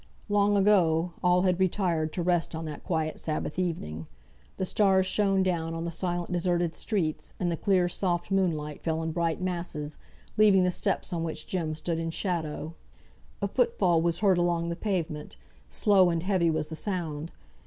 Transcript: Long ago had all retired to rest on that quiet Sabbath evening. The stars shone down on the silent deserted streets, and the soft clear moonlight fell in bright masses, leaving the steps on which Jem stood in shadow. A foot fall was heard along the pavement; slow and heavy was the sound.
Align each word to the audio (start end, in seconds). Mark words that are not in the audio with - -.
Long 0.29 0.57
ago 0.57 1.11
had 1.21 1.21
all 1.23 1.43
retired 1.43 2.11
to 2.13 2.23
rest 2.23 2.55
on 2.55 2.65
that 2.65 2.83
quiet 2.83 3.19
Sabbath 3.19 3.59
evening. 3.59 4.07
The 4.57 4.65
stars 4.65 5.05
shone 5.05 5.43
down 5.43 5.75
on 5.75 5.83
the 5.83 5.91
silent 5.91 6.31
deserted 6.31 6.73
streets, 6.73 7.35
and 7.39 7.51
the 7.51 7.87
soft 7.87 8.27
clear 8.29 8.39
moonlight 8.39 8.81
fell 8.81 9.03
in 9.03 9.11
bright 9.11 9.39
masses, 9.41 9.99
leaving 10.37 10.63
the 10.63 10.71
steps 10.71 11.13
on 11.13 11.23
which 11.23 11.45
Jem 11.45 11.75
stood 11.75 11.99
in 11.99 12.09
shadow. 12.09 12.73
A 13.43 13.47
foot 13.47 13.77
fall 13.77 14.01
was 14.01 14.21
heard 14.21 14.39
along 14.39 14.69
the 14.69 14.75
pavement; 14.75 15.37
slow 15.69 16.09
and 16.09 16.23
heavy 16.23 16.49
was 16.49 16.69
the 16.69 16.75
sound. 16.75 17.31